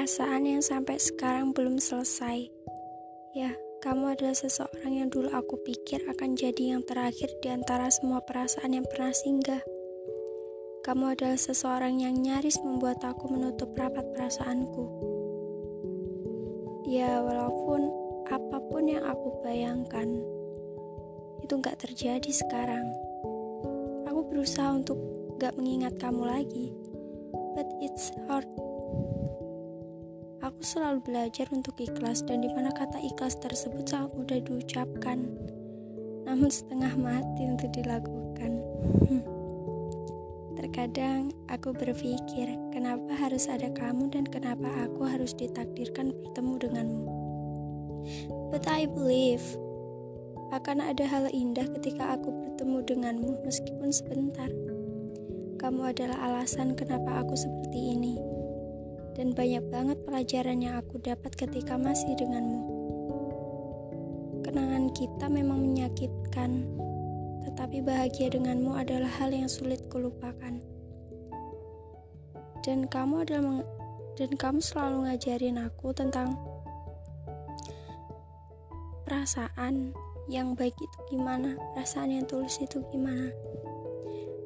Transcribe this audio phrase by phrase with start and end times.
[0.00, 2.48] Perasaan yang sampai sekarang belum selesai.
[3.36, 3.52] Ya,
[3.84, 8.80] kamu adalah seseorang yang dulu aku pikir akan jadi yang terakhir di antara semua perasaan
[8.80, 9.60] yang pernah singgah.
[10.88, 14.88] Kamu adalah seseorang yang nyaris membuat aku menutup rapat perasaanku.
[16.88, 17.92] Ya, walaupun
[18.32, 20.16] apa pun yang aku bayangkan,
[21.44, 22.88] itu gak terjadi sekarang.
[24.08, 24.96] Aku berusaha untuk
[25.36, 26.72] gak mengingat kamu lagi,
[27.52, 28.48] but it's hard
[30.60, 35.24] Aku selalu belajar untuk ikhlas dan di mana kata ikhlas tersebut sangat mudah diucapkan,
[36.28, 38.60] namun setengah mati untuk dilakukan.
[40.60, 47.08] Terkadang aku berpikir, kenapa harus ada kamu dan kenapa aku harus ditakdirkan bertemu denganmu.
[48.52, 49.40] But I believe
[50.52, 54.52] akan ada hal indah ketika aku bertemu denganmu meskipun sebentar.
[55.56, 58.29] Kamu adalah alasan kenapa aku seperti ini
[59.18, 62.62] dan banyak banget pelajaran yang aku dapat ketika masih denganmu.
[64.46, 66.66] Kenangan kita memang menyakitkan,
[67.46, 70.62] tetapi bahagia denganmu adalah hal yang sulit kulupakan.
[72.60, 73.64] Dan kamu adalah
[74.20, 76.36] dan kamu selalu ngajarin aku tentang
[79.08, 79.96] perasaan
[80.30, 83.32] yang baik itu gimana, perasaan yang tulus itu gimana.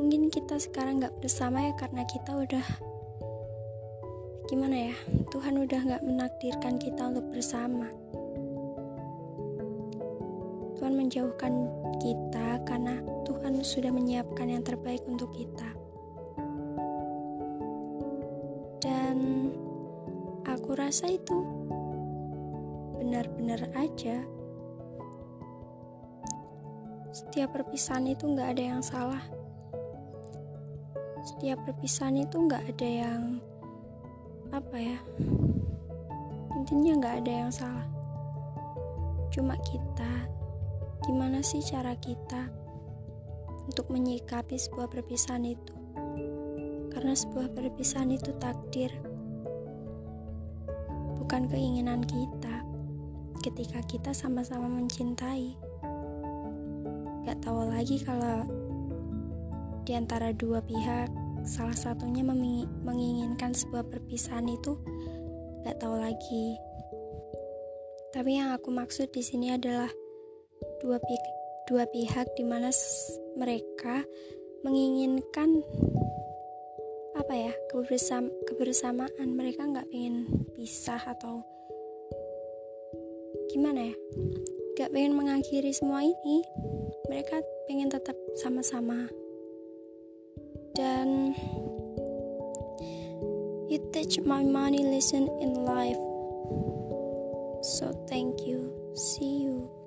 [0.00, 2.66] Mungkin kita sekarang gak bersama ya karena kita udah
[4.46, 4.96] gimana ya?
[5.34, 7.90] Tuhan udah gak menakdirkan kita untuk bersama.
[10.78, 11.66] Tuhan menjauhkan
[11.98, 15.66] kita karena Tuhan sudah menyiapkan yang terbaik untuk kita.
[18.78, 19.50] Dan
[20.46, 21.42] aku rasa itu
[23.02, 24.22] benar-benar aja.
[27.10, 29.26] Setiap perpisahan itu gak ada yang salah.
[31.26, 33.42] Setiap perpisahan itu gak ada yang
[34.56, 34.96] apa ya?
[36.56, 37.84] Intinya nggak ada yang salah.
[39.28, 40.32] Cuma kita
[41.04, 42.48] gimana sih cara kita
[43.68, 45.76] untuk menyikapi sebuah perpisahan itu?
[46.88, 48.88] Karena sebuah perpisahan itu takdir
[51.20, 52.64] bukan keinginan kita.
[53.44, 55.54] Ketika kita sama-sama mencintai
[57.28, 58.46] gak tahu lagi kalau
[59.84, 62.26] di antara dua pihak salah satunya
[62.82, 64.74] menginginkan sebuah perpisahan itu
[65.62, 66.58] gak tahu lagi.
[68.10, 69.88] Tapi yang aku maksud di sini adalah
[70.82, 71.24] dua pihak
[71.66, 72.70] dua pihak di mana
[73.38, 74.02] mereka
[74.62, 75.62] menginginkan
[77.18, 79.34] apa ya kebersam kebersamaan.
[79.34, 81.42] Mereka nggak pengen pisah atau
[83.50, 83.94] gimana ya
[84.78, 86.42] nggak pengen mengakhiri semua ini.
[87.06, 87.38] Mereka
[87.70, 89.10] pengen tetap sama-sama
[90.76, 91.32] dan
[93.72, 95.98] you teach my money lesson in life.
[97.64, 98.76] So thank you.
[98.94, 99.85] See you